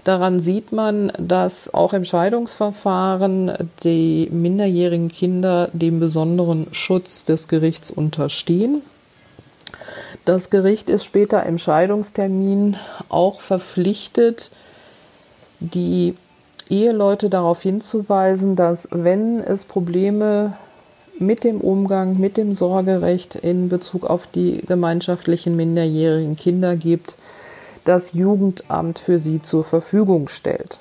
Daran 0.05 0.41
sieht 0.41 0.73
man, 0.73 1.13
dass 1.19 1.73
auch 1.73 1.93
im 1.93 2.05
Scheidungsverfahren 2.05 3.53
die 3.83 4.29
minderjährigen 4.31 5.09
Kinder 5.09 5.69
dem 5.73 6.01
besonderen 6.01 6.67
Schutz 6.73 7.25
des 7.25 7.49
Gerichts 7.49 7.91
unterstehen. 7.91 8.83
Das 10.25 10.51
Gericht 10.51 10.89
ist 10.89 11.05
später 11.05 11.45
im 11.47 11.59
Scheidungstermin 11.59 12.77
auch 13.09 13.41
verpflichtet, 13.41 14.51
die 15.59 16.15
Eheleute 16.71 17.29
darauf 17.29 17.61
hinzuweisen, 17.63 18.55
dass 18.55 18.89
wenn 18.93 19.41
es 19.41 19.65
Probleme 19.65 20.57
mit 21.19 21.43
dem 21.43 21.61
Umgang, 21.61 22.19
mit 22.19 22.37
dem 22.37 22.55
Sorgerecht 22.55 23.35
in 23.35 23.69
Bezug 23.69 24.09
auf 24.09 24.29
die 24.29 24.59
gemeinschaftlichen 24.59 25.57
minderjährigen 25.57 26.37
Kinder 26.37 26.77
gibt, 26.77 27.17
das 27.85 28.13
Jugendamt 28.13 29.01
für 29.01 29.19
sie 29.19 29.43
zur 29.43 29.65
Verfügung 29.65 30.29
stellt. 30.29 30.79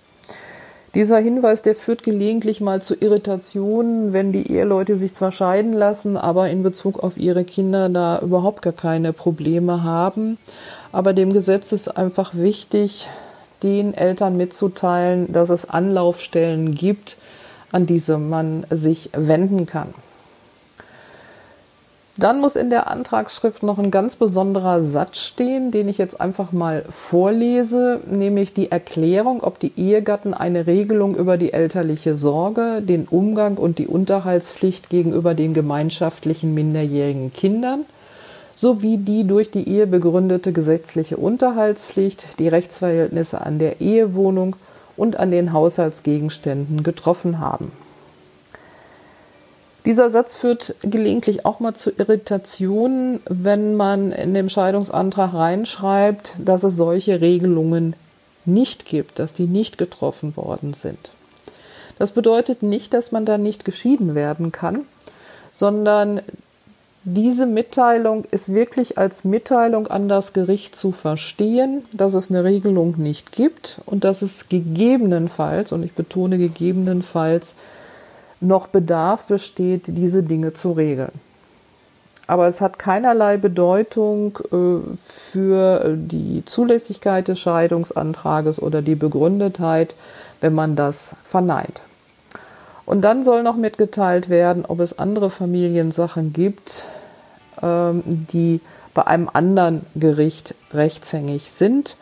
Dieser 0.94 1.20
Hinweis, 1.20 1.62
der 1.62 1.74
führt 1.74 2.04
gelegentlich 2.04 2.60
mal 2.60 2.82
zu 2.82 2.96
Irritationen, 2.96 4.12
wenn 4.12 4.34
die 4.34 4.52
Eheleute 4.52 4.98
sich 4.98 5.14
zwar 5.14 5.32
scheiden 5.32 5.72
lassen, 5.72 6.18
aber 6.18 6.50
in 6.50 6.64
Bezug 6.64 7.02
auf 7.02 7.16
ihre 7.16 7.46
Kinder 7.46 7.88
da 7.88 8.20
überhaupt 8.20 8.62
gar 8.62 8.74
keine 8.74 9.14
Probleme 9.14 9.84
haben. 9.84 10.38
Aber 10.92 11.14
dem 11.14 11.32
Gesetz 11.32 11.72
ist 11.72 11.88
einfach 11.88 12.32
wichtig, 12.34 13.08
den 13.64 13.94
Eltern 13.94 14.36
mitzuteilen, 14.36 15.32
dass 15.32 15.50
es 15.50 15.70
Anlaufstellen 15.70 16.76
gibt, 16.76 17.16
an 17.72 17.86
diese 17.86 18.18
man 18.18 18.66
sich 18.70 19.12
wenden 19.14 19.66
kann. 19.66 19.94
Dann 22.18 22.42
muss 22.42 22.58
in 22.58 22.70
der 22.70 22.92
Antragsschrift 22.92 23.64
noch 23.64 23.80
ein 23.80 23.90
ganz 23.90 24.18
besonderer 24.18 24.84
Satz 24.84 25.20
stehen, 25.20 25.72
den 25.72 25.88
ich 25.88 25.98
jetzt 25.98 26.20
einfach 26.20 26.52
mal 26.52 26.84
vorlese, 26.90 28.02
nämlich 28.06 28.54
die 28.54 28.70
Erklärung, 28.70 29.42
ob 29.42 29.60
die 29.60 29.72
Ehegatten 29.78 30.34
eine 30.34 30.68
Regelung 30.68 31.16
über 31.16 31.38
die 31.38 31.54
elterliche 31.54 32.18
Sorge, 32.18 32.82
den 32.82 33.08
Umgang 33.08 33.58
und 33.58 33.80
die 33.80 33.88
Unterhaltspflicht 33.88 34.90
gegenüber 34.90 35.36
den 35.36 35.54
gemeinschaftlichen 35.54 36.54
minderjährigen 36.54 37.32
Kindern 37.32 37.86
sowie 38.56 38.98
die 38.98 39.26
durch 39.26 39.50
die 39.50 39.68
Ehe 39.68 39.88
begründete 39.88 40.52
gesetzliche 40.52 41.18
Unterhaltspflicht, 41.18 42.38
die 42.40 42.50
Rechtsverhältnisse 42.50 43.42
an 43.42 43.58
der 43.58 43.82
Ehewohnung 43.82 44.56
und 44.98 45.18
an 45.18 45.32
den 45.32 45.54
Haushaltsgegenständen 45.54 46.84
getroffen 46.84 47.40
haben. 47.40 47.72
Dieser 49.86 50.12
Satz 50.12 50.36
führt 50.36 50.76
gelegentlich 50.84 51.46
auch 51.46 51.60
mal 51.60 51.74
zu 51.74 51.92
Irritationen, 51.98 53.20
wenn 53.28 53.76
man 53.76 54.12
in 54.12 54.34
dem 54.34 54.48
Scheidungsantrag 54.48 55.34
reinschreibt, 55.34 56.36
dass 56.38 56.64
es 56.64 56.76
solche 56.76 57.20
Regelungen 57.20 57.96
nicht 58.46 58.86
gibt, 58.86 59.18
dass 59.18 59.34
die 59.34 59.48
nicht 59.48 59.78
getroffen 59.78 60.36
worden 60.38 60.74
sind. 60.74 61.10
Das 61.98 62.12
bedeutet 62.12 62.64
nicht, 62.64 62.94
dass 62.94 63.12
man 63.12 63.26
da 63.26 63.38
nicht 63.38 63.66
geschieden 63.66 64.14
werden 64.14 64.52
kann, 64.52 64.86
sondern 65.52 66.22
diese 67.04 67.48
Mitteilung 67.48 68.26
ist 68.30 68.54
wirklich 68.54 69.00
als 69.00 69.24
Mitteilung 69.24 69.88
an 69.88 70.08
das 70.08 70.34
Gericht 70.34 70.76
zu 70.76 70.92
verstehen, 70.92 71.84
dass 71.92 72.14
es 72.14 72.30
eine 72.30 72.44
Regelung 72.44 72.96
nicht 72.98 73.32
gibt 73.32 73.82
und 73.88 74.04
dass 74.04 74.22
es 74.22 74.50
gegebenenfalls, 74.50 75.72
und 75.72 75.82
ich 75.82 75.94
betone 75.94 76.38
gegebenenfalls, 76.38 77.56
noch 78.42 78.68
Bedarf 78.68 79.26
besteht, 79.26 79.84
diese 79.88 80.24
Dinge 80.24 80.54
zu 80.54 80.72
regeln. 80.74 81.12
Aber 82.28 82.48
es 82.48 82.62
hat 82.62 82.80
keinerlei 82.80 83.38
Bedeutung 83.38 84.40
äh, 84.52 84.96
für 85.06 85.96
die 85.98 86.44
Zulässigkeit 86.46 87.28
des 87.28 87.40
Scheidungsantrages 87.40 88.62
oder 88.62 88.82
die 88.82 88.96
Begründetheit, 88.96 89.96
wenn 90.40 90.54
man 90.54 90.76
das 90.76 91.16
verneint. 91.28 91.82
Und 92.86 93.02
dann 93.02 93.24
soll 93.24 93.44
noch 93.44 93.56
mitgeteilt 93.56 94.30
werden, 94.30 94.66
ob 94.66 94.80
es 94.80 94.98
andere 94.98 95.30
Familiensachen 95.30 96.34
gibt, 96.34 96.84
ähm, 97.62 98.04
die 98.06 98.62
bei 98.94 99.08
einem 99.08 99.30
anderen 99.32 99.86
Gericht 99.96 100.56
rechtshängig 100.74 101.52
sind. 101.52 101.96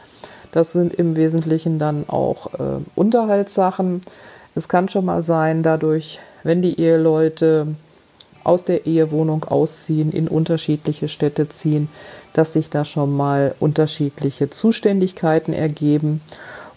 Das 0.51 0.71
sind 0.71 0.93
im 0.93 1.15
Wesentlichen 1.15 1.79
dann 1.79 2.05
auch 2.07 2.53
äh, 2.53 2.81
Unterhaltssachen. 2.95 4.01
Es 4.55 4.67
kann 4.67 4.89
schon 4.89 5.05
mal 5.05 5.21
sein, 5.21 5.61
dadurch, 5.61 6.19
wenn 6.43 6.61
die 6.61 6.79
Eheleute 6.79 7.67
aus 8.43 8.63
der 8.63 8.85
Ehewohnung 8.85 9.43
ausziehen, 9.43 10.11
in 10.11 10.27
unterschiedliche 10.27 11.07
Städte 11.07 11.49
ziehen, 11.49 11.89
dass 12.33 12.53
sich 12.53 12.69
da 12.69 12.85
schon 12.85 13.15
mal 13.15 13.53
unterschiedliche 13.59 14.49
Zuständigkeiten 14.49 15.53
ergeben. 15.53 16.21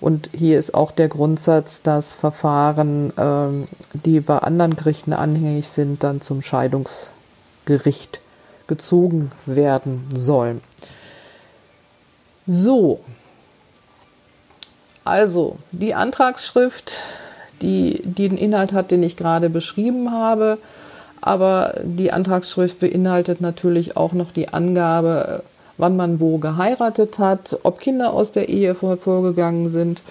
Und 0.00 0.30
hier 0.34 0.58
ist 0.58 0.74
auch 0.74 0.90
der 0.90 1.08
Grundsatz, 1.08 1.80
dass 1.82 2.12
Verfahren, 2.14 3.12
ähm, 3.16 3.68
die 3.92 4.20
bei 4.20 4.38
anderen 4.38 4.74
Gerichten 4.74 5.12
anhängig 5.12 5.68
sind, 5.68 6.02
dann 6.02 6.20
zum 6.20 6.42
Scheidungsgericht 6.42 8.20
gezogen 8.66 9.30
werden 9.46 10.08
sollen. 10.14 10.60
So, 12.46 13.00
also 15.04 15.56
die 15.70 15.94
Antragsschrift, 15.94 16.92
die, 17.62 18.02
die 18.04 18.28
den 18.28 18.38
Inhalt 18.38 18.72
hat, 18.72 18.90
den 18.90 19.02
ich 19.02 19.16
gerade 19.16 19.48
beschrieben 19.48 20.10
habe, 20.10 20.58
aber 21.20 21.74
die 21.84 22.12
Antragsschrift 22.12 22.80
beinhaltet 22.80 23.40
natürlich 23.40 23.96
auch 23.96 24.12
noch 24.12 24.32
die 24.32 24.48
Angabe, 24.48 25.44
wann 25.78 25.96
man 25.96 26.20
wo 26.20 26.38
geheiratet 26.38 27.18
hat, 27.18 27.58
ob 27.62 27.78
Kinder 27.78 28.12
aus 28.12 28.32
der 28.32 28.48
Ehe 28.48 28.76
hervorgegangen 28.78 29.70
sind. 29.70 30.02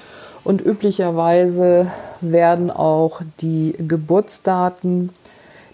Und 0.44 0.66
üblicherweise 0.66 1.92
werden 2.22 2.72
auch 2.72 3.22
die 3.42 3.76
Geburtsdaten, 3.78 5.10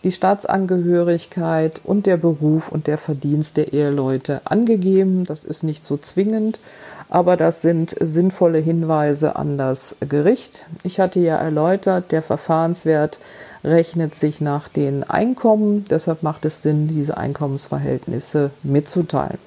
die 0.03 0.11
Staatsangehörigkeit 0.11 1.81
und 1.83 2.05
der 2.05 2.17
Beruf 2.17 2.71
und 2.71 2.87
der 2.87 2.97
Verdienst 2.97 3.57
der 3.57 3.73
Eheleute 3.73 4.41
angegeben. 4.45 5.23
Das 5.23 5.43
ist 5.43 5.63
nicht 5.63 5.85
so 5.85 5.97
zwingend, 5.97 6.59
aber 7.09 7.37
das 7.37 7.61
sind 7.61 7.95
sinnvolle 7.99 8.59
Hinweise 8.59 9.35
an 9.35 9.57
das 9.57 9.95
Gericht. 10.01 10.65
Ich 10.83 10.99
hatte 10.99 11.19
ja 11.19 11.37
erläutert, 11.37 12.11
der 12.11 12.21
Verfahrenswert 12.21 13.19
rechnet 13.63 14.15
sich 14.15 14.41
nach 14.41 14.67
den 14.67 15.03
Einkommen. 15.03 15.85
Deshalb 15.89 16.23
macht 16.23 16.45
es 16.45 16.61
Sinn, 16.61 16.87
diese 16.87 17.17
Einkommensverhältnisse 17.17 18.51
mitzuteilen. 18.63 19.39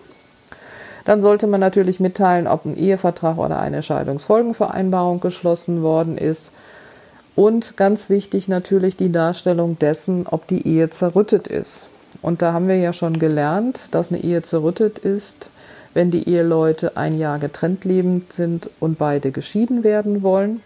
Dann 1.05 1.21
sollte 1.21 1.47
man 1.47 1.61
natürlich 1.61 2.01
mitteilen, 2.01 2.47
ob 2.47 2.65
ein 2.65 2.77
Ehevertrag 2.77 3.39
oder 3.39 3.59
eine 3.59 3.83
Scheidungsfolgenvereinbarung 3.83 5.21
geschlossen 5.21 5.83
worden 5.83 6.19
ist. 6.19 6.53
Und 7.37 7.77
ganz 7.77 8.11
wichtig 8.11 8.49
natürlich 8.49 8.97
die 8.97 9.13
Darstellung 9.13 9.79
dessen, 9.79 10.27
ob 10.27 10.47
die 10.47 10.67
Ehe 10.67 10.91
zerrüttet 10.91 11.47
ist. 11.47 11.87
Und 12.23 12.43
da 12.43 12.53
haben 12.53 12.69
wir 12.69 12.77
ja 12.77 12.93
schon 12.93 13.19
gelernt, 13.19 13.81
dass 13.93 14.11
eine 14.11 14.23
Ehe 14.23 14.43
zerrüttet 14.43 14.99
ist, 14.99 15.49
wenn 15.95 16.11
die 16.11 16.29
Eheleute 16.29 16.97
ein 16.97 17.19
Jahr 17.19 17.39
getrennt 17.39 17.85
lebend 17.85 18.33
sind 18.33 18.71
und 18.81 18.99
beide 18.99 19.31
geschieden 19.31 19.85
werden 19.85 20.23
wollen. 20.23 20.61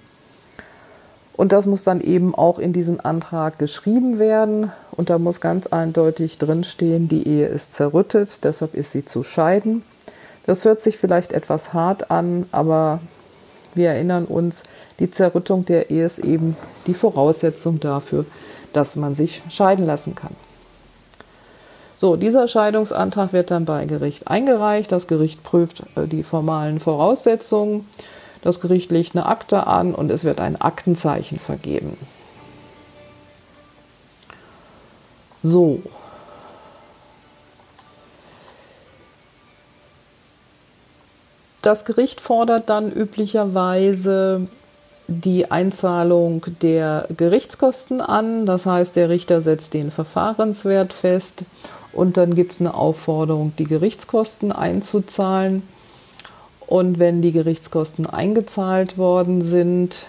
Und 1.37 1.53
das 1.53 1.67
muss 1.67 1.83
dann 1.83 2.01
eben 2.01 2.35
auch 2.35 2.59
in 2.59 2.73
diesen 2.73 3.01
Antrag 3.01 3.59
geschrieben 3.59 4.19
werden. 4.19 4.71
Und 4.93 5.11
da 5.11 5.19
muss 5.19 5.41
ganz 5.41 5.67
eindeutig 5.67 6.39
drinstehen, 6.39 7.09
die 7.09 7.27
Ehe 7.27 7.47
ist 7.47 7.75
zerrüttet, 7.75 8.45
deshalb 8.45 8.75
ist 8.75 8.93
sie 8.93 9.05
zu 9.05 9.25
scheiden. 9.25 9.83
Das 10.47 10.65
hört 10.65 10.81
sich 10.81 10.99
vielleicht 10.99 11.33
etwas 11.33 11.73
hart 11.73 12.11
an, 12.11 12.47
aber 12.53 13.01
wir 13.75 13.89
erinnern 13.91 14.27
uns, 14.27 14.63
die 15.01 15.11
Zerrüttung 15.11 15.65
der 15.65 15.91
Ehe 15.91 16.05
ist 16.05 16.19
eben 16.19 16.57
die 16.87 16.95
Voraussetzung 16.95 17.81
dafür, 17.81 18.25
dass 18.73 18.95
man 18.95 19.17
sich 19.17 19.43
scheiden 19.49 19.87
lassen 19.87 20.15
kann. 20.15 20.37
So, 22.05 22.17
dieser 22.17 22.49
Scheidungsantrag 22.49 23.33
wird 23.33 23.51
dann 23.51 23.65
bei 23.65 23.87
Gericht 23.87 24.29
eingereicht. 24.29 24.93
Das 24.93 25.07
Gericht 25.07 25.43
prüft 25.43 25.85
äh, 25.97 26.07
die 26.07 26.23
formalen 26.23 26.79
Voraussetzungen. 26.79 27.89
Das 28.43 28.61
Gericht 28.61 28.91
legt 28.91 29.17
eine 29.17 29.25
Akte 29.25 29.67
an 29.67 29.95
und 29.95 30.11
es 30.11 30.23
wird 30.23 30.39
ein 30.39 30.61
Aktenzeichen 30.61 31.39
vergeben. 31.39 31.97
So, 35.43 35.81
Das 41.63 41.87
Gericht 41.87 42.21
fordert 42.21 42.69
dann 42.69 42.93
üblicherweise 42.93 44.47
die 45.07 45.51
Einzahlung 45.51 46.45
der 46.61 47.09
Gerichtskosten 47.17 48.03
an. 48.03 48.45
Das 48.45 48.67
heißt, 48.67 48.95
der 48.95 49.09
Richter 49.09 49.41
setzt 49.41 49.73
den 49.73 49.91
Verfahrenswert 49.91 50.93
fest 50.93 51.45
und 51.95 52.17
dann 52.17 52.35
gibt 52.35 52.53
es 52.53 52.61
eine 52.61 52.75
Aufforderung, 52.75 53.53
die 53.59 53.65
Gerichtskosten 53.65 54.53
einzuzahlen. 54.53 55.63
Und 56.67 56.99
wenn 56.99 57.23
die 57.23 57.33
Gerichtskosten 57.33 58.07
eingezahlt 58.07 58.97
worden 58.97 59.47
sind, 59.47 60.07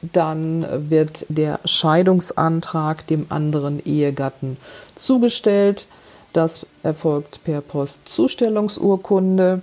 dann 0.00 0.64
wird 0.90 1.26
der 1.28 1.60
Scheidungsantrag 1.64 3.06
dem 3.06 3.26
anderen 3.30 3.84
Ehegatten 3.84 4.58
zugestellt. 4.94 5.88
Das 6.32 6.66
erfolgt 6.82 7.42
per 7.44 7.62
Postzustellungsurkunde. 7.62 9.62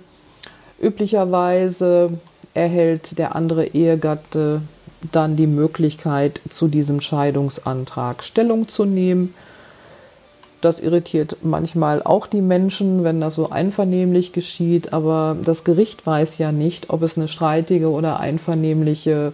Üblicherweise 0.80 2.18
erhält 2.54 3.18
der 3.18 3.34
andere 3.34 3.68
Ehegatte 3.68 4.60
dann 5.12 5.36
die 5.36 5.46
Möglichkeit, 5.46 6.40
zu 6.48 6.68
diesem 6.68 7.00
Scheidungsantrag 7.00 8.24
Stellung 8.24 8.68
zu 8.68 8.84
nehmen. 8.84 9.34
Das 10.60 10.80
irritiert 10.80 11.36
manchmal 11.42 12.02
auch 12.02 12.26
die 12.26 12.40
Menschen, 12.40 13.04
wenn 13.04 13.20
das 13.20 13.34
so 13.34 13.50
einvernehmlich 13.50 14.32
geschieht, 14.32 14.92
aber 14.92 15.36
das 15.44 15.64
Gericht 15.64 16.06
weiß 16.06 16.38
ja 16.38 16.50
nicht, 16.50 16.90
ob 16.90 17.02
es 17.02 17.16
eine 17.16 17.28
streitige 17.28 17.90
oder 17.90 18.20
einvernehmliche 18.20 19.32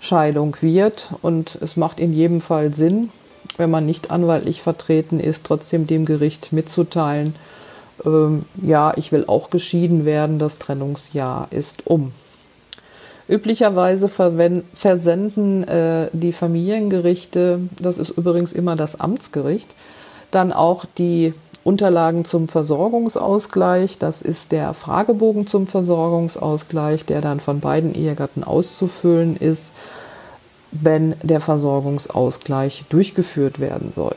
Scheidung 0.00 0.56
wird. 0.60 1.12
Und 1.22 1.58
es 1.60 1.76
macht 1.76 2.00
in 2.00 2.12
jedem 2.12 2.40
Fall 2.40 2.72
Sinn, 2.72 3.10
wenn 3.56 3.70
man 3.70 3.86
nicht 3.86 4.10
anwaltlich 4.10 4.62
vertreten 4.62 5.20
ist, 5.20 5.44
trotzdem 5.44 5.86
dem 5.86 6.06
Gericht 6.06 6.52
mitzuteilen, 6.52 7.34
ähm, 8.04 8.44
ja, 8.62 8.92
ich 8.96 9.12
will 9.12 9.24
auch 9.26 9.50
geschieden 9.50 10.04
werden, 10.04 10.38
das 10.38 10.58
Trennungsjahr 10.58 11.48
ist 11.50 11.86
um. 11.86 12.12
Üblicherweise 13.26 14.10
versenden 14.10 15.64
äh, 15.64 16.10
die 16.12 16.32
Familiengerichte, 16.32 17.60
das 17.80 17.96
ist 17.96 18.10
übrigens 18.10 18.52
immer 18.52 18.76
das 18.76 19.00
Amtsgericht, 19.00 19.68
dann 20.34 20.52
auch 20.52 20.84
die 20.98 21.34
Unterlagen 21.64 22.24
zum 22.24 22.48
Versorgungsausgleich. 22.48 23.98
Das 23.98 24.20
ist 24.22 24.52
der 24.52 24.74
Fragebogen 24.74 25.46
zum 25.46 25.66
Versorgungsausgleich, 25.66 27.04
der 27.06 27.20
dann 27.20 27.40
von 27.40 27.60
beiden 27.60 27.94
Ehegatten 27.94 28.44
auszufüllen 28.44 29.36
ist, 29.36 29.72
wenn 30.70 31.14
der 31.22 31.40
Versorgungsausgleich 31.40 32.84
durchgeführt 32.90 33.60
werden 33.60 33.92
soll. 33.94 34.16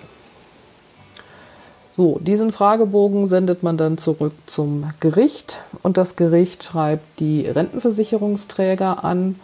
So, 1.96 2.20
diesen 2.22 2.52
Fragebogen 2.52 3.28
sendet 3.28 3.64
man 3.64 3.78
dann 3.78 3.98
zurück 3.98 4.34
zum 4.46 4.92
Gericht 5.00 5.62
und 5.82 5.98
das 5.98 6.16
Gericht 6.16 6.64
schreibt 6.64 7.20
die 7.20 7.48
Rentenversicherungsträger 7.48 9.04
an 9.04 9.40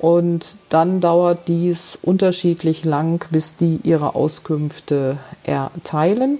und 0.00 0.56
dann 0.70 1.00
dauert 1.00 1.46
dies 1.46 1.98
unterschiedlich 2.00 2.84
lang, 2.84 3.22
bis 3.30 3.56
die 3.56 3.80
ihre 3.82 4.14
Auskünfte 4.14 5.18
erteilen. 5.44 6.38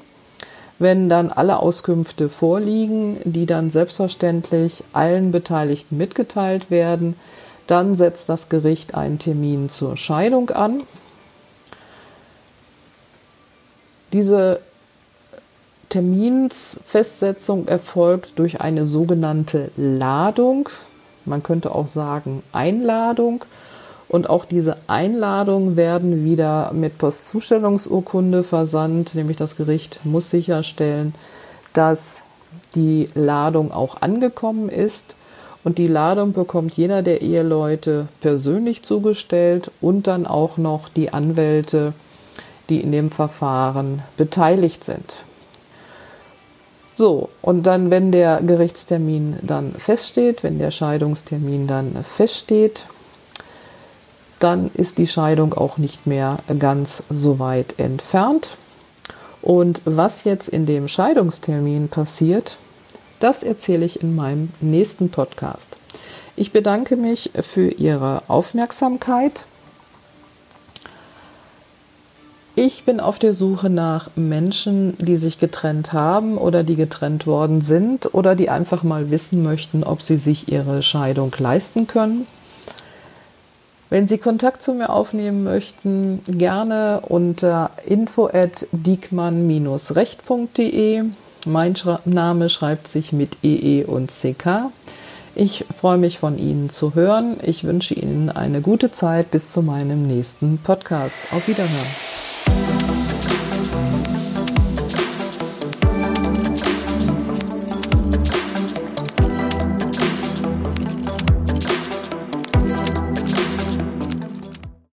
Wenn 0.78 1.10
dann 1.10 1.30
alle 1.30 1.58
Auskünfte 1.58 2.30
vorliegen, 2.30 3.18
die 3.24 3.44
dann 3.44 3.68
selbstverständlich 3.68 4.82
allen 4.94 5.30
Beteiligten 5.30 5.98
mitgeteilt 5.98 6.70
werden, 6.70 7.16
dann 7.66 7.96
setzt 7.96 8.30
das 8.30 8.48
Gericht 8.48 8.94
einen 8.94 9.18
Termin 9.18 9.68
zur 9.68 9.98
Scheidung 9.98 10.48
an. 10.48 10.82
Diese 14.14 14.60
Terminsfestsetzung 15.90 17.68
erfolgt 17.68 18.38
durch 18.38 18.62
eine 18.62 18.86
sogenannte 18.86 19.70
Ladung. 19.76 20.70
Man 21.30 21.42
könnte 21.42 21.74
auch 21.74 21.86
sagen 21.86 22.42
Einladung. 22.52 23.44
Und 24.08 24.28
auch 24.28 24.44
diese 24.44 24.76
Einladungen 24.88 25.76
werden 25.76 26.24
wieder 26.24 26.72
mit 26.72 26.98
Postzustellungsurkunde 26.98 28.42
versandt, 28.42 29.14
nämlich 29.14 29.36
das 29.36 29.56
Gericht 29.56 30.00
muss 30.04 30.30
sicherstellen, 30.30 31.14
dass 31.74 32.22
die 32.74 33.08
Ladung 33.14 33.70
auch 33.70 34.02
angekommen 34.02 34.68
ist. 34.68 35.14
Und 35.62 35.78
die 35.78 35.86
Ladung 35.86 36.32
bekommt 36.32 36.72
jeder 36.72 37.02
der 37.02 37.22
Eheleute 37.22 38.08
persönlich 38.20 38.82
zugestellt 38.82 39.70
und 39.80 40.08
dann 40.08 40.26
auch 40.26 40.56
noch 40.56 40.88
die 40.88 41.12
Anwälte, 41.12 41.92
die 42.68 42.80
in 42.80 42.90
dem 42.90 43.12
Verfahren 43.12 44.02
beteiligt 44.16 44.82
sind. 44.82 45.14
So, 47.00 47.30
und 47.40 47.62
dann, 47.62 47.90
wenn 47.90 48.12
der 48.12 48.42
Gerichtstermin 48.42 49.38
dann 49.40 49.72
feststeht, 49.72 50.42
wenn 50.42 50.58
der 50.58 50.70
Scheidungstermin 50.70 51.66
dann 51.66 52.04
feststeht, 52.04 52.84
dann 54.38 54.70
ist 54.74 54.98
die 54.98 55.06
Scheidung 55.06 55.54
auch 55.54 55.78
nicht 55.78 56.06
mehr 56.06 56.40
ganz 56.58 57.02
so 57.08 57.38
weit 57.38 57.78
entfernt. 57.78 58.50
Und 59.40 59.80
was 59.86 60.24
jetzt 60.24 60.50
in 60.50 60.66
dem 60.66 60.88
Scheidungstermin 60.88 61.88
passiert, 61.88 62.58
das 63.18 63.42
erzähle 63.42 63.86
ich 63.86 64.02
in 64.02 64.14
meinem 64.14 64.50
nächsten 64.60 65.08
Podcast. 65.08 65.78
Ich 66.36 66.52
bedanke 66.52 66.96
mich 66.96 67.30
für 67.40 67.70
Ihre 67.70 68.24
Aufmerksamkeit 68.28 69.46
ich 72.60 72.84
bin 72.84 73.00
auf 73.00 73.18
der 73.18 73.32
Suche 73.32 73.70
nach 73.70 74.10
Menschen, 74.16 74.94
die 74.98 75.16
sich 75.16 75.38
getrennt 75.38 75.94
haben 75.94 76.36
oder 76.36 76.62
die 76.62 76.76
getrennt 76.76 77.26
worden 77.26 77.62
sind 77.62 78.14
oder 78.14 78.36
die 78.36 78.50
einfach 78.50 78.82
mal 78.82 79.10
wissen 79.10 79.42
möchten, 79.42 79.82
ob 79.82 80.02
sie 80.02 80.18
sich 80.18 80.52
ihre 80.52 80.82
Scheidung 80.82 81.34
leisten 81.38 81.86
können. 81.86 82.26
Wenn 83.88 84.08
Sie 84.08 84.18
Kontakt 84.18 84.62
zu 84.62 84.74
mir 84.74 84.90
aufnehmen 84.90 85.42
möchten, 85.42 86.20
gerne 86.28 87.00
unter 87.08 87.70
info 87.86 88.26
at 88.26 88.66
diekmann-recht.de. 88.72 91.04
Mein 91.46 91.74
Name 92.04 92.50
schreibt 92.50 92.88
sich 92.88 93.12
mit 93.12 93.38
EE 93.42 93.84
und 93.84 94.10
CK. 94.10 94.70
Ich 95.34 95.64
freue 95.80 95.96
mich 95.96 96.18
von 96.18 96.38
Ihnen 96.38 96.68
zu 96.68 96.94
hören. 96.94 97.38
Ich 97.42 97.64
wünsche 97.64 97.94
Ihnen 97.94 98.28
eine 98.28 98.60
gute 98.60 98.92
Zeit 98.92 99.30
bis 99.30 99.50
zu 99.50 99.62
meinem 99.62 100.06
nächsten 100.06 100.58
Podcast. 100.58 101.16
Auf 101.32 101.48
Wiederhören. 101.48 102.09